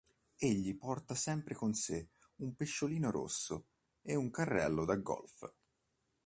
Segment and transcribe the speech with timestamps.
[0.39, 3.67] Egli porta sempre con sé un pesciolino rosso
[4.01, 5.53] e un carrello da golf.